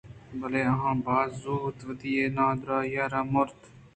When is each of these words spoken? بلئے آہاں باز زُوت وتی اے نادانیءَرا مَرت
بلئے 0.39 0.63
آہاں 0.73 0.95
باز 1.05 1.29
زُوت 1.41 1.77
وتی 1.87 2.09
اے 2.17 2.25
نادانیءَرا 2.35 3.21
مَرت 3.33 3.59